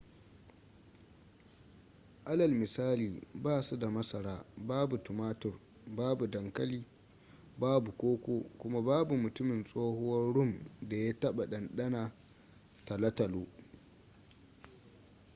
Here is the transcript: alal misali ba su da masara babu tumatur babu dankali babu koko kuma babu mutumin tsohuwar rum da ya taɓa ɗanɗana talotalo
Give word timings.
alal 2.31 2.51
misali 2.61 3.07
ba 3.43 3.61
su 3.63 3.75
da 3.77 3.89
masara 3.89 4.45
babu 4.67 4.97
tumatur 4.97 5.53
babu 5.97 6.27
dankali 6.27 6.83
babu 7.61 7.91
koko 7.91 8.33
kuma 8.57 8.81
babu 8.81 9.17
mutumin 9.17 9.63
tsohuwar 9.63 10.33
rum 10.33 10.51
da 10.89 10.95
ya 10.97 11.13
taɓa 11.19 11.43
ɗanɗana 11.51 11.99
talotalo 12.87 13.41